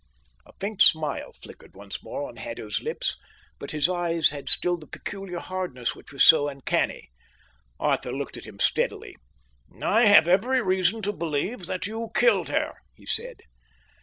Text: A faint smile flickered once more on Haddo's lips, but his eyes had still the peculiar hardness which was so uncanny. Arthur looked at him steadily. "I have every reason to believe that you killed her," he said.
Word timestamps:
A 0.47 0.53
faint 0.59 0.81
smile 0.81 1.31
flickered 1.31 1.75
once 1.75 2.01
more 2.01 2.27
on 2.27 2.37
Haddo's 2.37 2.81
lips, 2.81 3.17
but 3.59 3.69
his 3.69 3.87
eyes 3.87 4.31
had 4.31 4.49
still 4.49 4.75
the 4.75 4.87
peculiar 4.87 5.37
hardness 5.37 5.93
which 5.93 6.11
was 6.11 6.23
so 6.23 6.47
uncanny. 6.47 7.11
Arthur 7.79 8.11
looked 8.11 8.35
at 8.35 8.45
him 8.47 8.57
steadily. 8.57 9.15
"I 9.79 10.05
have 10.07 10.27
every 10.27 10.59
reason 10.59 11.03
to 11.03 11.13
believe 11.13 11.67
that 11.67 11.85
you 11.85 12.09
killed 12.15 12.49
her," 12.49 12.73
he 12.95 13.05
said. 13.05 13.41